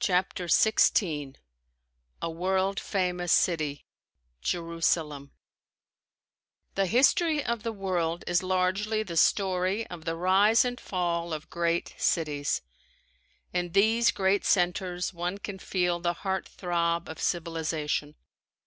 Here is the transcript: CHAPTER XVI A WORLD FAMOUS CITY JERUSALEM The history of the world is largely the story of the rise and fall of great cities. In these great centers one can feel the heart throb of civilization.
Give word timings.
CHAPTER 0.00 0.46
XVI 0.46 1.36
A 2.22 2.30
WORLD 2.30 2.80
FAMOUS 2.80 3.30
CITY 3.32 3.84
JERUSALEM 4.40 5.32
The 6.74 6.86
history 6.86 7.44
of 7.44 7.64
the 7.64 7.72
world 7.74 8.24
is 8.26 8.42
largely 8.42 9.02
the 9.02 9.18
story 9.18 9.86
of 9.88 10.06
the 10.06 10.16
rise 10.16 10.64
and 10.64 10.80
fall 10.80 11.34
of 11.34 11.50
great 11.50 11.94
cities. 11.98 12.62
In 13.52 13.72
these 13.72 14.10
great 14.10 14.46
centers 14.46 15.12
one 15.12 15.36
can 15.36 15.58
feel 15.58 16.00
the 16.00 16.14
heart 16.24 16.48
throb 16.48 17.06
of 17.06 17.18
civilization. 17.20 18.14